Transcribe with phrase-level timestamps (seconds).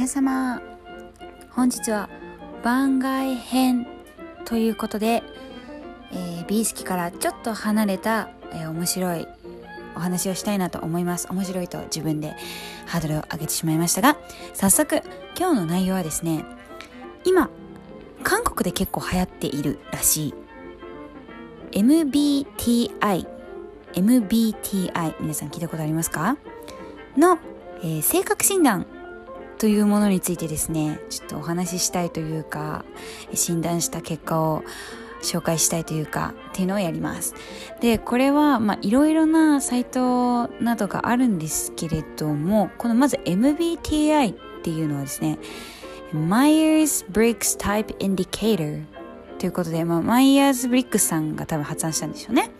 [0.00, 0.62] 皆様
[1.50, 2.08] 本日は
[2.64, 3.86] 番外編
[4.46, 5.22] ということで、
[6.10, 9.28] えー、美意識からちょっと離れた、えー、面白い
[9.94, 11.28] お話をしたいなと思います。
[11.30, 12.34] 面白いと自分で
[12.86, 14.16] ハードルを上げてしまいましたが
[14.54, 15.02] 早速
[15.38, 16.46] 今日の内容はですね
[17.24, 17.50] 今
[18.22, 20.34] 韓国で結構流行っているらしい
[21.72, 23.26] MBTI
[23.92, 26.38] MBTI 皆さん聞いたことありますか？
[27.18, 27.38] の、
[27.82, 28.86] えー、性格診断
[29.60, 32.86] というものについてですねちょっとお話ししたいというか
[33.34, 34.64] 診断した結果を
[35.22, 37.34] 紹介したいというかっていうのをやります。
[37.82, 45.38] でこれはいろいろなサイトなどがあるんですけれどもこのまず MBTI っていうのはですね
[46.14, 48.84] Myers-Briggs Type Indicator
[49.38, 52.50] ということで、まあ、マイヤーズ・ブリックスさんが多分発案したんでしょうね。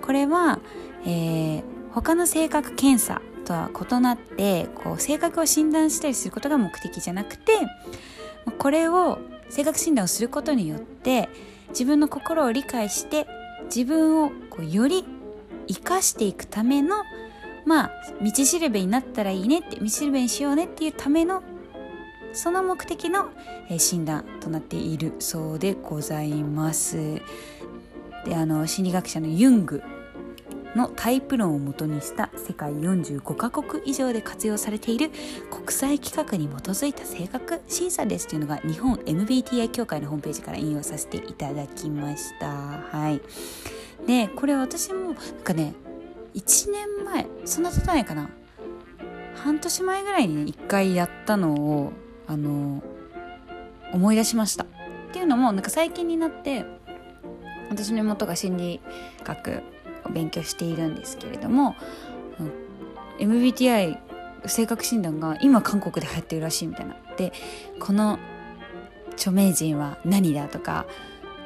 [0.00, 0.58] これは、
[1.04, 1.62] えー、
[1.92, 7.52] 他の性格検査とは異なってこう性格を診断したりすることが目的じゃなくて
[8.58, 9.18] これを
[9.48, 11.28] 性格診断をすることによって
[11.70, 13.26] 自分の心を理解して
[13.64, 15.04] 自分をこうより
[15.68, 16.96] 生かしていくための
[17.64, 17.90] まあ
[18.20, 21.42] 道しるべになったらいいねって道しるべにしようねっていうための
[22.32, 23.28] その目的の、
[23.68, 27.20] え診断となっているそうでございます。
[28.24, 29.82] であの心理学者のユング
[30.76, 35.10] のタイプ論をもとにした世界45カ国以上で活用されている
[35.50, 42.48] 国際規格に基づいた性格審査ですというのが日本 MBTI 協会のホームページから引用させていただきました。
[42.48, 43.20] はい。
[44.06, 45.74] で、これ私もなんかね、
[46.34, 48.30] 1年前、そんな経たないかな。
[49.34, 51.92] 半年前ぐらいにね、1回やったのを、
[52.26, 52.82] あの、
[53.92, 54.64] 思い出しました。
[54.64, 54.66] っ
[55.12, 56.64] ていうのも、なんか最近になって、
[57.68, 58.80] 私の妹が心理
[59.24, 59.62] 学
[60.12, 61.76] 勉強しているんですけれども
[63.18, 63.98] MBTI
[64.46, 66.96] 性格診断が今韓国で流行ってるらしいみたいな。
[67.16, 67.32] で
[67.78, 68.18] この
[69.12, 70.86] 著名人は何だとか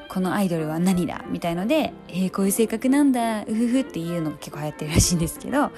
[0.09, 5.71] このアイドルは何だみたいので、えー、こういう性格なんだうふふっていうのが結構流行ってるらしいんですけどなん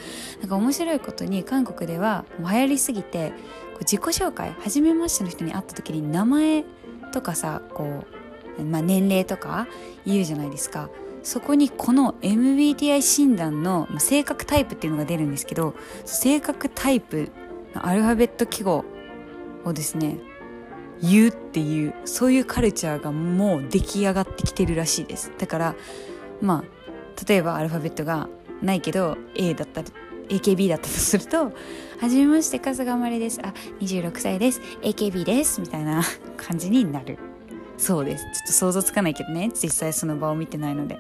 [0.49, 3.35] か面白いことに韓国ではもう流行りすぎてこ
[3.77, 6.65] う自己紹介初めましての人に会った時に名前
[7.13, 8.05] とかさこ
[8.59, 9.67] う、まあ、年齢とか
[10.05, 10.91] 言うじゃないですか。
[11.23, 15.75] そこにこの MBTI 診断の性格タイプっていうのが出るんですけど
[16.05, 17.31] 性格タイプ
[17.75, 18.85] のアルファベット記号
[19.65, 20.19] をですね
[21.01, 25.33] 言うっていうそういうカルチャーがもう出来上がってきてるらしいです。
[25.39, 25.77] だから
[26.41, 28.29] まあ例えばアルファベットが
[28.63, 29.89] ないけど A だったら
[30.29, 31.53] AKB だったとすると
[31.99, 34.61] 「はじめまして春日まれです」あ「26歳です。
[34.83, 36.03] AKB です」みたいな
[36.37, 37.28] 感じになる。
[37.79, 38.25] そうです。
[38.25, 39.51] ちょっと想像つかないけどね。
[39.55, 40.97] 実際その場を見てないので。
[40.97, 40.99] っ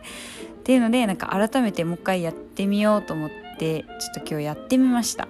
[0.69, 5.29] ていうのでなんか改めてもう一回やってみようと思ってちょっと今日やってみました。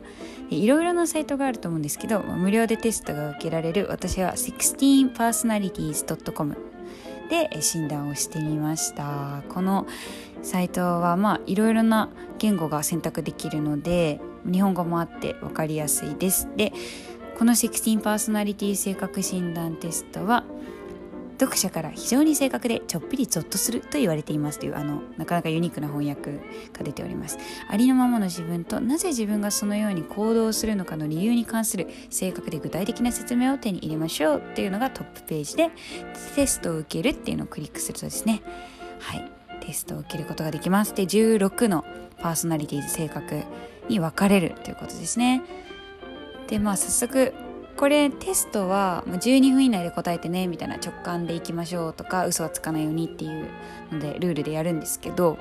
[0.50, 6.56] いろいろなサイトがあると思うんですけど無料でテストが受けられる私は 16personalities.com
[7.31, 9.44] で診断をしてみました。
[9.48, 9.87] この
[10.42, 14.20] サイトはまあいろいろな言語が選択できるので
[14.50, 16.48] 日本語もあって分かりやすいです。
[16.56, 16.72] で
[17.38, 20.42] この16パーソナリティ性格診断テストは
[21.38, 26.32] 読者から非常に正確でちょっぴりゾッとすると言われていますというあのなかなかユニークな翻訳
[26.72, 27.38] が出ております。
[27.69, 35.71] ありのままの自分となぜ自分がそのように行動するのかの理由に関する正確で具体的な説明を手に入れましょうっていうのがトップページで
[36.34, 38.43] テストを受けるっていうのをクリックするとですね
[38.99, 39.32] はい。
[39.60, 40.94] テストを受けることができます。
[40.94, 41.84] で16の
[42.20, 43.43] パーソナリティーズ性格
[43.88, 45.43] に分かれるということですね。
[46.49, 47.34] でまあ早速
[47.78, 53.46] これテストは12分以内で答えてねみたいな直感でいきましょうとか嘘はつかないようにっていう
[53.92, 55.38] のでルールでやるんですけど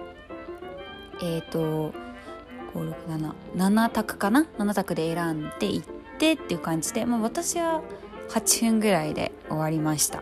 [1.19, 1.93] えっ、ー、と
[2.75, 5.81] 567択かな？7択で選んでいっ
[6.19, 7.81] てっていう感じで、まあ、私は
[8.29, 10.21] 8分ぐらいで終わりました。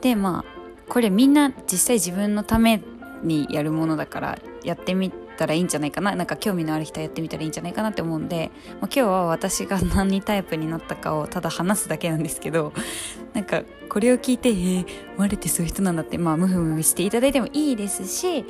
[0.00, 2.82] でまあこれみんな実際自分のため
[3.22, 6.14] にやるものだからやってみたらいいんじゃないかな。
[6.14, 12.72] なんか興味のある人はやってみたらいいんじゃないかなって思うんで、まあ、今日は私が何タイプになったかをただ話すだけなんですけど
[13.34, 14.86] なんかこれを聞いてえー、
[15.16, 18.44] 我ってそういう人なんだってまあムフムフしていただいてもいいですし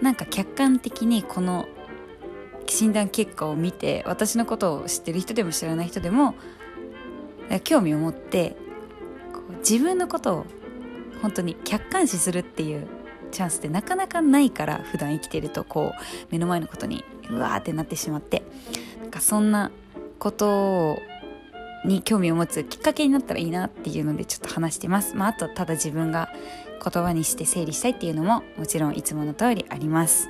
[0.00, 1.66] なんか客観的にこの
[2.66, 6.34] 診断結果を見て私のことを知ってる人でも知らない人でも
[7.64, 8.56] 興味を持って
[9.68, 10.46] 自分のことを
[11.22, 12.86] 本当に客観視するっていう
[13.30, 18.42] チャンスってなかなかないから普段生きてるとこう目の前のことにうわーってなってしまって
[19.00, 19.70] なんかそんな
[20.18, 20.98] こと
[21.84, 25.14] に興味を持つきっかけになったらいいなっていうのでちょっと話してます。
[25.14, 26.28] まあ、あとただ自分が
[26.82, 30.28] 言葉にして整理したいっていうのももちろんいつもの通りあります。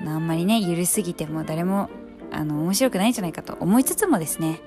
[0.00, 1.88] あのあんまりねゆるすぎても誰も
[2.30, 4.60] あの面白くないんじゃないかと思いつつもですね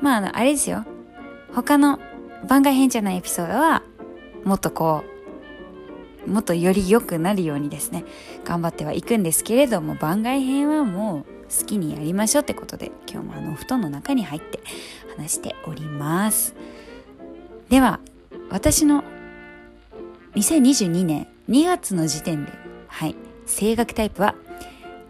[0.00, 0.84] まああのあれですよ
[1.54, 1.98] 他の
[2.48, 3.82] 番外編じゃないエピソードは
[4.44, 5.15] もっとこう
[6.26, 8.04] もっとより良くなるようにですね
[8.44, 14.60] 頑張ってはいくんですけれども番外編はもう好きにやりましょうってことで今日もあのお布団の中に入って
[15.16, 16.54] 話しております。
[17.68, 18.00] では
[18.50, 19.04] 私の
[20.34, 22.52] 2022年2月の時点で
[22.88, 24.34] はい性格タイプは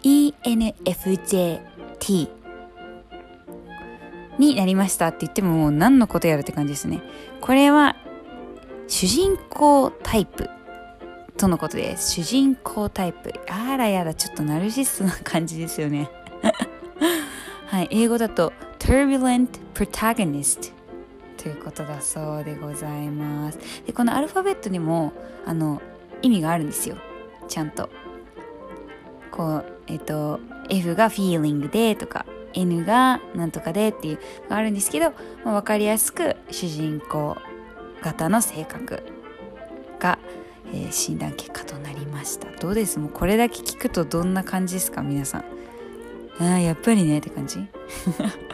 [0.03, 1.61] ENFJT
[4.39, 7.03] になりましたって言ってももう何のことやるって感じですね。
[7.41, 7.97] これは
[8.89, 10.51] 主人公タイプ。
[11.37, 13.31] とのことです主人公タイプ。
[13.51, 16.11] あらやだちょっとナルシストな感じですよね。
[17.67, 20.73] はい英語だと turbulent protagonist
[21.37, 23.59] ということだそうでございます。
[23.87, 25.13] でこのアルファベットにも
[25.45, 25.83] あの
[26.23, 26.97] 意味があるんですよ。
[27.49, 27.91] ちゃんと。
[29.31, 30.41] こうえっ、と
[30.71, 32.25] F が feeling でとか
[32.55, 35.13] N がなんとかでっていうのがあるんですけど、
[35.45, 37.37] まあ、分かりやすく主人公
[38.03, 39.03] 型の性格
[39.99, 40.19] が、
[40.73, 42.51] えー、診断結果となりました。
[42.61, 42.99] どうです？
[42.99, 45.03] もうこれだけ聞くとどんな感じですか？
[45.03, 45.45] 皆さん。
[46.39, 47.59] あやっぱりねって感じ？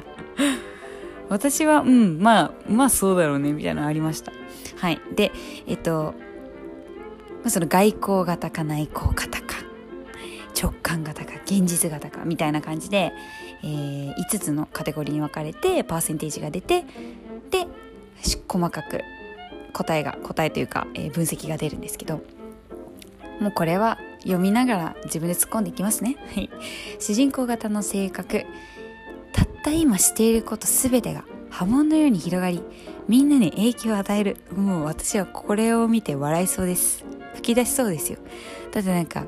[1.29, 4.33] 私はうんまあまあそうだろうねみたいなのありました。
[4.77, 5.01] はい。
[5.17, 5.33] で
[5.67, 6.15] えっと、
[7.49, 9.57] その外交型か内向型か
[10.61, 13.13] 直感型か現実型かみたいな感じで、
[13.65, 16.85] えー、5つのカテゴリーに分かれてパーセンテージが出て
[17.51, 17.67] で
[18.47, 19.01] 細かく
[19.73, 22.23] 答えが答えというか、えー、分析が出るんですけど
[23.41, 26.17] もうこれは読みながら自分で突っ込んでいきますね。
[26.35, 26.49] はい、
[27.01, 28.45] 主人公型の性格
[29.33, 32.63] たった今していること全てが波紋のように広がり
[33.09, 34.37] みんなに影響を与える。
[34.55, 37.05] もう私はこれを見て笑いそうです。
[37.35, 38.19] 吹き出しそうですよ。
[38.71, 39.25] だってなんか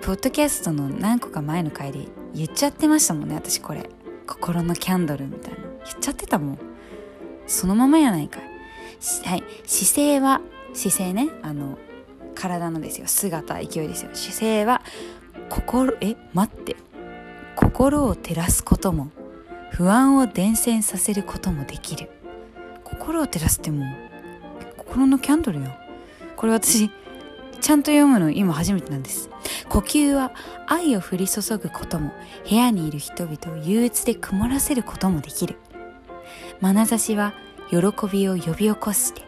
[0.00, 2.00] ポッドキャストの何個か前の回で
[2.34, 3.88] 言っちゃってましたもんね私これ。
[4.26, 5.58] 心のキャンドルみたいな。
[5.58, 6.58] 言っちゃってたもん。
[7.46, 8.51] そのままやないかい。
[9.24, 9.44] はい。
[9.66, 10.40] 姿勢は
[10.74, 11.76] 姿勢ねあの
[12.34, 13.08] 体のですよ。
[13.08, 14.82] 姿勢いですよ姿勢は
[15.48, 16.76] 心え待って。
[17.56, 19.10] 心を照らすことも
[19.72, 22.10] 不安を伝染させることもできる。
[22.84, 23.88] 心を照らすってもう
[24.78, 25.66] 心のキャンドルよ。
[26.36, 26.90] これ私
[27.60, 29.28] ちゃんと読むの今初めてなんです。
[29.68, 30.32] 呼吸は
[30.66, 32.12] 愛を降り注ぐことも
[32.48, 35.56] 部屋にいる人々を憂鬱で曇らせることもできる。
[36.60, 37.34] 眼差しは
[37.72, 37.78] 喜
[38.12, 39.22] びを呼び起こして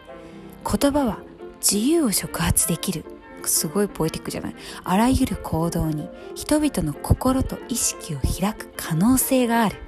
[0.64, 1.18] 言葉は
[1.60, 3.04] 自由を触発できる。
[3.46, 4.54] すごいポエティックじゃない？
[4.84, 9.74] あらゆる行動に人々の心と意識を開く可能性がある。
[9.74, 9.78] っ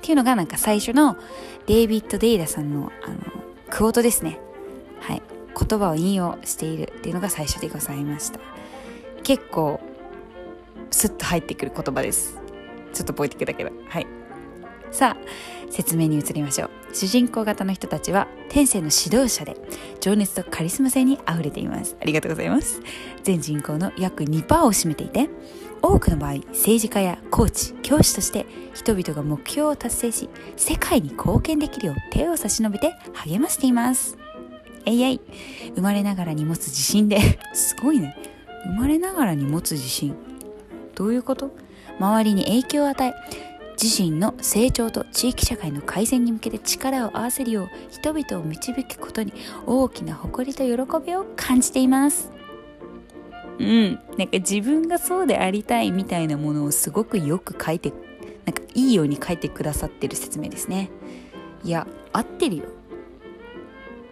[0.00, 1.16] ていうのがなんか最初の
[1.66, 3.16] デイビッド・デイダさんのあの
[3.70, 4.38] クオートですね。
[5.00, 5.22] はい。
[5.58, 6.92] 言葉を引用している。
[6.98, 8.40] っていうのが最初でございました。
[9.22, 9.80] 結構
[10.90, 12.38] スッと入ってくる言葉です。
[12.92, 13.70] ちょっとポエティックだけど。
[13.88, 14.06] はい。
[14.92, 16.70] さあ説明に移りましょう。
[16.94, 19.56] 主人公型の人たちは天性の指導者で
[20.00, 21.96] 情熱とカリスマ性にあふれています。
[22.00, 22.82] ありがとうございます。
[23.22, 25.30] 全人口の約2%を占めていて
[25.80, 28.44] 多くの場合政治家やコーチ教師として
[28.74, 34.18] 人々が目標を達成し世界に貢献できるよう手を差し伸べて励ましています。
[34.84, 35.20] えいえい。
[35.74, 37.18] 生まれながらに持つ自信で
[37.54, 38.14] すごいね。
[38.64, 40.14] 生まれながらに持つ自信。
[40.94, 41.50] どういうこと？
[41.98, 43.14] 周りに影響を与え
[43.80, 49.32] 自身の成長と地域社会の改善に向けて力を合わせるよう人々を導くことに
[49.66, 52.30] 大きな誇りと喜びを感じています。
[53.58, 54.00] うん。
[54.18, 57.92] なんか自分がそうでありたいみたいなものをすごくよく書いて
[58.44, 60.90] なんかいいように書いてくださってる説明ですね。
[61.64, 62.64] いや合ってるよ。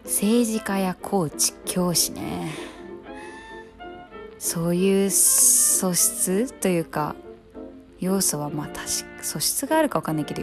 [0.04, 2.50] 政治家やコーチ教師ね。
[4.38, 7.14] そういう素質というか
[8.00, 8.88] 要素はまあ確か
[9.22, 10.42] 素質があるか分かんないけど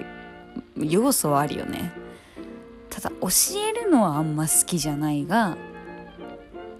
[0.78, 1.92] 要素はあるよね。
[2.90, 3.28] ただ教
[3.60, 5.58] えるのはあんま好きじゃないが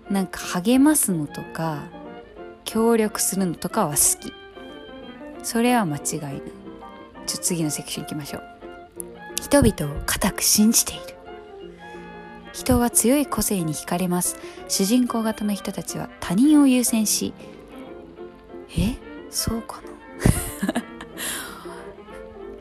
[0.10, 1.84] なんか励ますのとか
[2.64, 4.34] 協力するのとかは好き。
[5.44, 6.42] それは間違いない。
[7.26, 8.44] ちょ次のセクション行きましょう。
[9.42, 11.02] 人々を固く信じている。
[12.54, 14.38] 人は強い個性に惹かれます。
[14.68, 17.34] 主人公型の人たちは他人を優先し
[18.78, 18.96] え？
[19.30, 19.87] そうかな？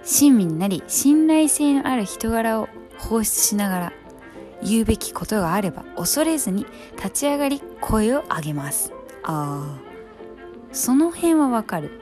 [0.06, 3.92] 親身になり信頼性のある人柄を放出しながら
[4.62, 6.64] 言うべきことがあれば恐れずに
[6.96, 8.92] 立ち上がり声を上げます。
[9.24, 9.80] ああ。
[10.72, 12.00] その辺はわかる。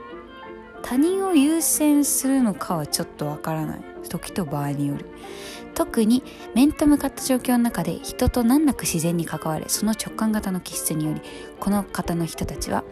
[0.83, 3.81] 他人を優先するのかはちょっとわからない。
[4.09, 5.07] 時と場合による。
[5.75, 6.23] 特に
[6.55, 11.21] 面と向かった状況の中で人と難なく自然に関われその直感型の気質により
[11.59, 12.85] この方の人たちは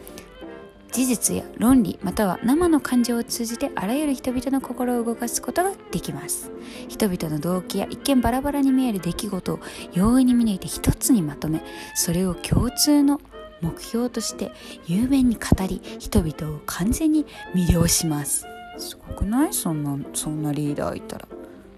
[0.93, 6.51] 事実や論理または生の感情を通じてあらゆる人々の心を動かすことができます。
[6.89, 9.61] 人々の動機や一見バラバラに見える出来事を
[9.95, 11.63] 容易に見抜いて一つにまとめ
[11.95, 13.21] それを共通の
[13.63, 14.53] 目標として
[14.87, 18.47] 雄弁に語り人々を完全に魅了します。
[18.77, 19.55] すごくない？
[19.55, 21.27] そんなそんなリーダーいたら。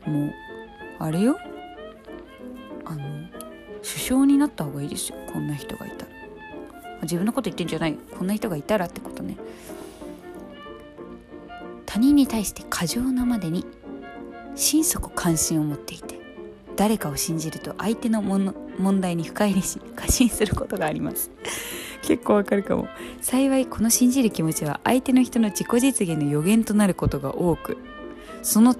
[0.06, 0.32] もう
[0.98, 1.38] あれよ？
[2.84, 3.02] あの
[3.76, 5.18] 首相になった方がいいですよ。
[5.32, 6.12] こんな人がいたら。
[7.04, 7.94] 自分のこと言ってんじゃない。
[7.94, 9.36] こんな人がいたらってことね。
[11.86, 13.64] 他人に対して過剰なまでに
[14.56, 16.18] 心底関心を持っていて
[16.76, 21.30] 誰かを信じると相手の問題に深入りし過信することがあります。
[22.02, 22.88] 結構わかるかも。
[23.22, 27.78] 幸いこの信じる気持ちは相手の人の自己実現の予言となることが多く
[28.42, 28.74] その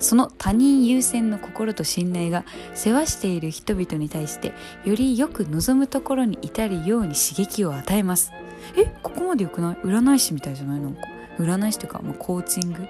[0.00, 4.54] その他人優先の心と信頼が世話している人々に対して
[4.84, 8.32] よりよく望むところに至るように刺激を与えます。
[8.76, 9.76] えここまでよくない？
[9.84, 11.02] 占い師みたいじゃないなんか
[11.38, 12.86] 占い師というか、まあ、コーチング？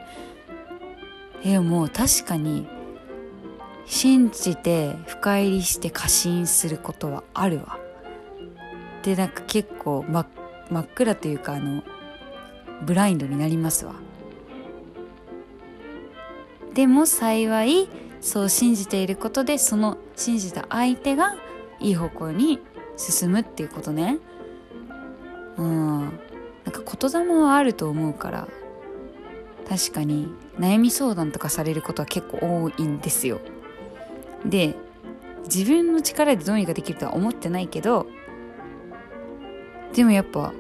[1.44, 2.66] えもう確かに
[3.86, 7.78] 信じて深入りして過信することはあるわ。
[9.02, 10.26] でなんか結構真
[10.70, 11.82] 真っ暗というかあの
[12.84, 13.94] ブラインドになりますわ。
[16.74, 17.88] でも幸い
[18.20, 21.36] そう信じていることでその信じた相手が
[21.80, 22.60] いい方向に
[22.96, 24.18] 進むっていうことね。
[25.56, 26.00] うん。
[26.00, 26.10] なん
[26.72, 28.48] か言霊はあると思うから
[29.68, 33.40] 確かに悩み相談とかされることは結構多いんですよ。
[34.44, 34.76] で
[35.44, 38.06] 自分の力でどうにかできるとは思ってないけど
[39.94, 40.52] でもやっぱ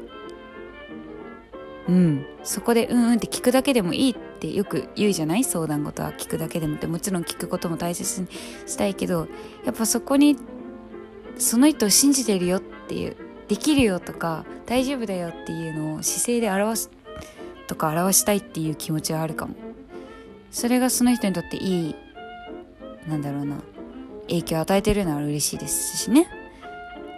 [1.88, 2.26] うん。
[2.42, 8.28] そこでうんうんって聞くだけでもいいってよく言うじゃない相談事は聞くだけでもってもちろん聞くことも大切に
[8.66, 9.28] したいけど
[9.64, 10.36] やっぱそこに
[11.38, 13.16] その人を信じてるよっていう
[13.48, 16.90] できるよとか大丈夫だよっていうのを姿勢で表す
[17.66, 19.54] とか表したいっていう気持ちはあるかも。
[20.50, 21.94] それがその人にとっていい
[23.08, 23.56] なんだろうな
[24.28, 26.28] 影響を与えてるのは嬉しいですしね。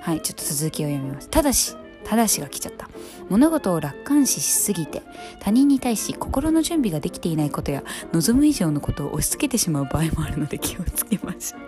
[0.02, 1.28] はいちょっと続きを読みます。
[1.28, 2.88] ただしただしが来ちゃった。
[3.28, 5.02] 物事を楽観視しすぎて
[5.40, 7.82] 他人に対し心の準備ができていないことや
[8.12, 11.60] 望む以上のことを押し付けてしまう場合もあるので気をつけましょう。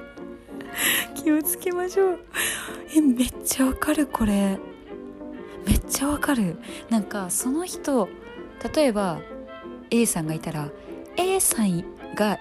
[1.15, 2.19] 気をつけましょう。
[2.95, 4.59] えめっちゃわかるこれ。
[5.67, 6.59] めっちゃわかる。
[6.91, 8.09] なんかその人
[8.75, 9.21] 例えば
[9.91, 10.71] A さんがいたら
[11.17, 12.39] A さんが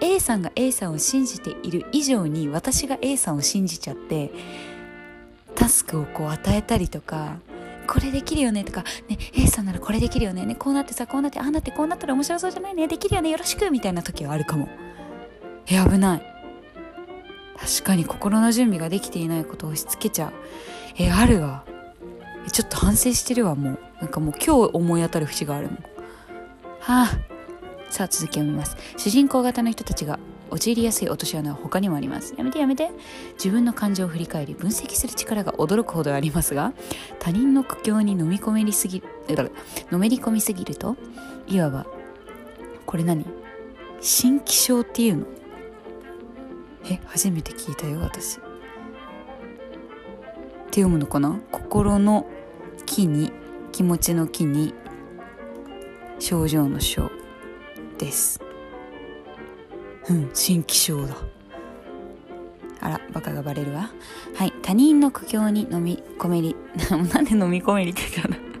[0.00, 4.30] A さんが A さんを信じている以上に私が A さんを信じちゃって
[5.54, 7.36] タスクをこう与えたりとか
[7.86, 14.68] これできるよねとか、ね、A さんならこれできるよねねこうなってさこうなってああなってこうなったら面白そうじゃないねできるよねよろしくみたいな時はあるかも。
[15.66, 16.22] え危ない。
[17.58, 20.32] 確かに心の準備ができていないことを押し付けちゃう。
[20.98, 21.64] えあるわ。
[22.50, 23.78] ちょっと反省してるわもう。
[24.00, 25.76] なんかもう今日思い当たる節があるもん。
[26.80, 27.10] はあ。
[27.90, 28.76] さあ続きを見ます。
[28.96, 30.18] 主人公型の人たちが
[30.52, 32.34] 陥りやすい落とし穴は他にもあります。
[32.36, 32.90] やめてやめて。
[33.34, 36.72] 自分の感情を振り返り分析する力が驚くほどありますが
[37.18, 39.02] 他人の苦境に飲み込めりすぎ
[39.34, 39.44] だ
[39.90, 40.96] のめり込みすぎると
[41.46, 41.86] いわば
[42.86, 43.24] これ何？
[44.00, 45.26] 新気象っていうの？
[46.90, 48.38] え初めて聞いたよ私。
[48.38, 48.40] っ
[50.70, 51.40] て読むのかな？
[51.50, 52.26] 心の
[52.84, 53.32] 木に
[53.72, 54.74] 気持ちの木に
[56.18, 57.10] 症状の症。
[60.08, 61.16] うん新気象だ。
[62.80, 63.90] あらバカがバレるわ。
[64.34, 66.56] はい他人の苦境に飲み込めり
[67.14, 68.52] なんで飲み込めりって言ったの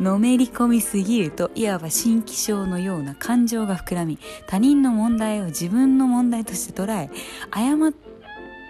[0.00, 7.10] のめり込みすぎるといわば新気象のような感情が膨らみ他人の問題を自分の問題として捉え
[7.50, 7.92] 誤っ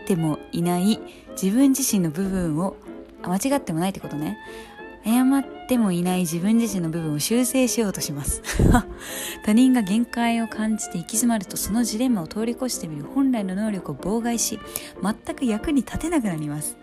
[0.06, 1.00] てもいない
[1.40, 2.76] 自分自身の部分を
[3.22, 4.36] 間違ってもないってことね。
[5.04, 8.42] 誤ってもいない自分自身の部分を修正しようとします。
[9.44, 14.60] 他人が限界を感じて行き詰まるとそのジレンマを通り越してみる本来の能力を妨害し
[15.02, 16.76] 全く役に立てなくなります。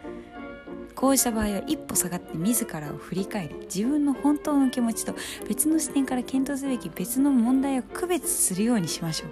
[0.96, 5.16] こうした場合は一歩下がって自らを振り返り自分の本当の気持ちと
[5.48, 9.30] 別の視点から検討すべき別の問題を区別するようにしましょう。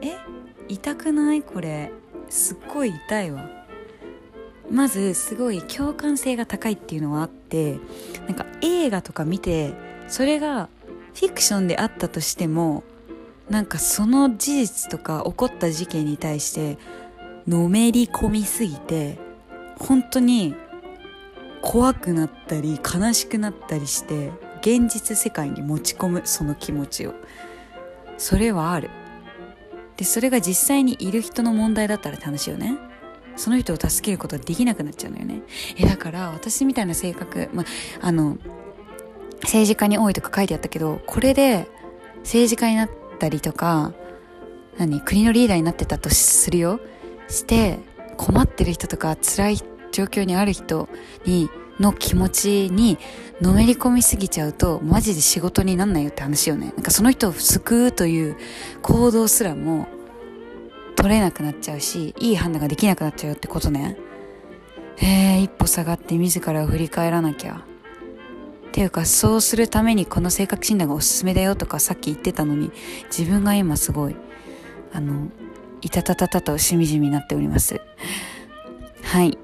[0.00, 0.16] え？
[0.68, 1.42] 痛くない？
[1.42, 1.92] これ。
[2.30, 3.61] すっごい痛いわ。
[4.72, 7.78] まずすごい共感性が高いっていうのはあって
[8.26, 9.74] なんか映画とか見て
[10.08, 10.68] それが
[11.14, 12.82] フィクションであったとしても
[13.50, 16.78] なんかその事実とか起こった事件に対して
[17.46, 19.18] のめり込みすぎて
[19.78, 20.54] 本当に
[21.60, 27.14] 怖くなったり悲しくなったりして現実世界に持ち込むその気持ちを。
[28.16, 28.90] それはある。
[29.96, 32.78] でそれが実際にいる人の問題だったら楽しいよね。
[33.36, 35.42] その人を助けることができなくなっちゃうのよね。
[35.76, 37.64] えだから私みたいな性格、ま
[38.00, 38.38] あの
[39.42, 41.68] 政治家に多いとか書いてあったけどこれで
[42.18, 43.92] 政治家になったりとか
[44.78, 46.80] 何国のリーダーになってたとするよ。
[47.28, 47.78] して
[48.16, 49.56] 困ってる人とか辛い
[49.90, 50.88] 状況にある人
[51.24, 52.98] にの気持ちに
[53.40, 56.72] のめり込みすぎちゃうとマジで仕事になんないよって話よね。
[56.76, 58.36] なんかその人を救うという
[58.82, 59.88] 行動すらも
[61.02, 63.96] 取れなくなっちゃうしいい判断ができなくなっちゃうよってことね。
[64.98, 65.06] へ
[65.38, 67.64] え、一歩下がって自らを振り返らなきゃ。
[68.68, 72.70] っていうかそうするためにこの性格診断がおすすめだよとかさっき言ってたのに
[73.14, 74.16] 自分が今すごい
[74.92, 75.28] あの
[75.80, 77.80] いたたたたとしみじみになっております。
[79.02, 79.36] はい。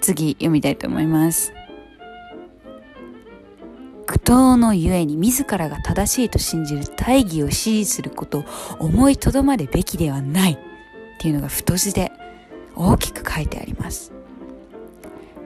[0.00, 1.52] 次読みたいと思います。
[4.14, 8.44] 苦闘のゆえに自らが正しいと信じる大義を支持することを
[8.78, 10.58] 思いとどまるべきではないっ
[11.18, 12.12] ていうのが太字で
[12.76, 14.12] 大きく書いてあります。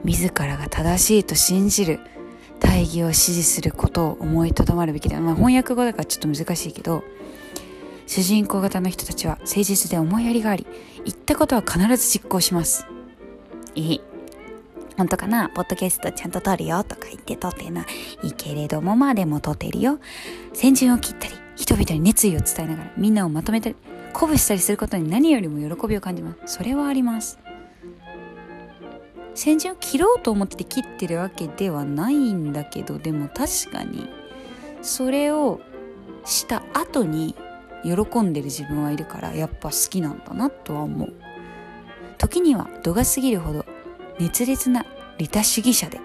[0.03, 1.99] 自らが正しいと信じる
[2.59, 7.03] 大義を支持することを思いとどまるべきだ、まあ、翻訳語だからちょっと難しいけど
[8.05, 10.67] 主人公型の人たちは誠実で思いやりがあり
[11.05, 12.85] 言ったことは必ず実行します。
[13.73, 14.08] いい。
[14.99, 17.85] 本当かなポッドキャストちゃんと撮るよとか言って撮ってな
[18.21, 19.97] いいけれどもまあでも撮ってるよ。
[20.51, 23.77] 先陣を切ったり人々に熱意を伝えながらみんなをまとめたり
[24.09, 26.57] 鼓舞したりすることに何よりも喜びを感じます。
[26.57, 27.39] それはあります。
[29.35, 34.09] 先陣を切ろうと思って切ってるわけではないんだけどでも確かに
[34.81, 35.61] それを
[36.25, 37.35] した後に
[37.83, 41.13] 喜んでる自分はいるからやっぱ好きなんだなとは思う。
[42.17, 43.65] 時には度が過ぎるほど
[44.19, 44.85] 熱烈な
[45.17, 45.99] 利他主義者で。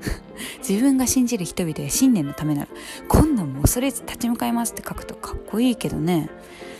[0.66, 2.68] 自分が信じる人々や信念のためなら
[3.08, 6.28] 困難も恐れず立ち向かいますって書くとかっこいいけどね。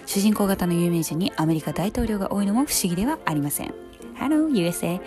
[0.07, 3.75] 主人公型の有名人にアメリカ大統領が多いのも不思議ではありません。
[4.17, 5.01] Hello USA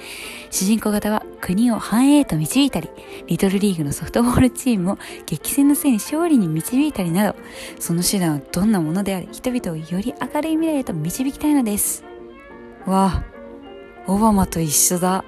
[0.52, 2.90] 主人公型は国を繁栄と導いたり
[3.28, 7.40] リトルリーグのソフトボールチームを激戦の末に勝利に導いたりなど
[7.80, 12.04] その手段はどんなものであれ人々をより明るい未来へと導きたいのです。
[12.86, 13.38] わあ
[14.08, 15.24] オバマと一緒だ。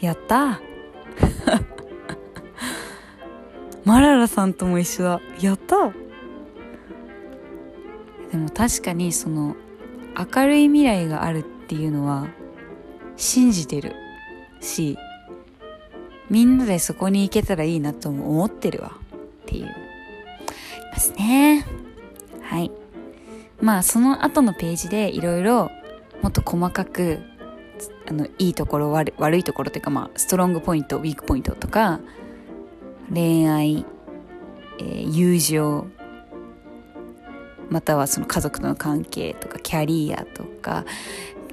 [0.00, 0.60] やった。
[3.84, 5.20] マララさんとも一緒だ。
[5.40, 5.92] やった。
[8.30, 9.56] でも確かにその
[10.16, 12.28] 明るい未来があるっていうのは
[13.16, 13.94] 信じてる。
[14.60, 14.98] し
[16.28, 18.92] みんなでそこに行けたらいいなとも思ってるわ。
[19.42, 19.66] っていう。
[20.92, 21.66] ますね。
[22.42, 22.70] はい。
[23.60, 25.70] まあその後のページでいろいろ
[26.22, 27.18] もっと細かく
[28.10, 32.00] あのいいところ悪いところというかまあストロングポイントウィークポイントとか
[33.12, 33.86] 恋愛、
[34.80, 35.86] えー、友情
[37.68, 40.84] またはその家族との関係とかキャリアとか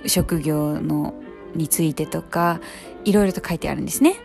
[0.07, 1.13] 職業の
[1.53, 2.59] についてとか
[3.05, 4.15] いろいろと書いてあるんですね。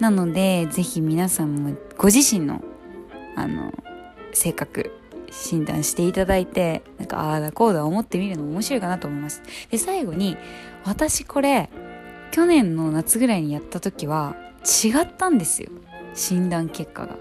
[0.00, 2.62] なのでぜひ皆さんもご自身の
[3.36, 3.72] あの
[4.32, 4.92] 性格
[5.30, 9.42] 診断していただいてなんかああだこうだ思ってみるのも面白いかなと思います。
[9.70, 10.36] で最後に
[10.84, 11.69] 私これ
[12.30, 15.70] 去年の夏ぐらいにやった時は違ったんですよ。
[16.14, 17.16] 診断結果が。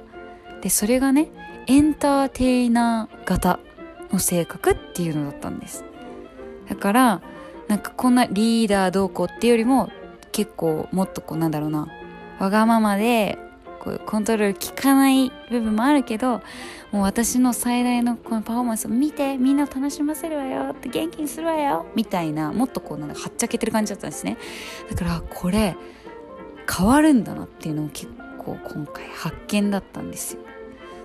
[0.61, 1.29] でそれがね
[1.67, 3.59] エンターテイナー型
[4.11, 5.85] の性格っていうのだったんです。
[6.67, 7.21] だから
[7.67, 9.89] なんかこんなリーダーどうこうっていうよりも
[10.31, 11.87] 結構もっとこうなんだろうな
[12.39, 13.37] わがままで
[13.79, 16.41] こうコントロール効かない部分もあるけど
[16.91, 24.37] もう私の最大のこのパフォーマンスを見てみんなを楽しませるわよって元気にするわよみたいなもっとこうなんかはっちゃけてる感じだったんですね。
[24.89, 25.75] だからこれ
[26.69, 30.41] 変わるんだなっていうのを結構今回発見だったんですよ。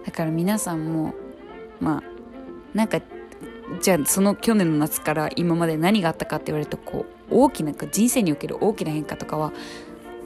[0.05, 1.15] だから皆さんも
[1.81, 2.03] まあ
[2.75, 3.01] なんか
[3.81, 9.53] じゃあその去年の夏から今まで何があったかって言われるとこう大きな人生における大きな変化とかは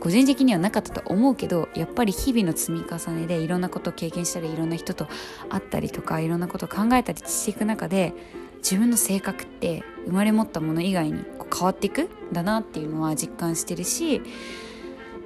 [0.01, 5.07] 個人的にはなかったと思うけどやっぱり日々の積み重ねでいろんなことを経験したりいろんな人と
[5.49, 8.15] 会ったりとかいろんなことを考えたりしていく中で
[8.59, 14.23] 自分の性格って生まれ持ったもの以外に変わっていくんだなっていうのは実感してるし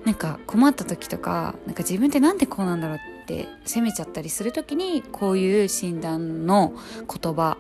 [0.05, 7.57] なんか困った時とかなんか自分ってなんでこうなんだろうって責めちゃったりする時にこういう診断の言葉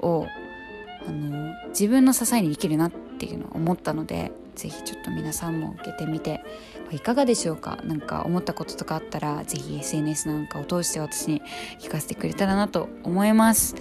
[0.00, 0.26] を
[1.06, 6.42] あの自分の支えに生きるなっていうのを思ったのでぜひちょっと皆さんも受けてみて
[6.90, 7.78] いかがでしょうか？
[7.84, 11.42] 何か思ったこととかあったら是非 SNS なんかを通して私に
[11.78, 13.76] 聞かせてくれたらなと思います。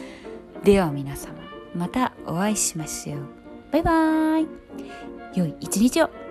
[0.63, 1.33] では皆様
[1.73, 3.19] またお会いしましょう。
[3.71, 4.47] バイバーイ。
[5.33, 6.24] 良い一日を。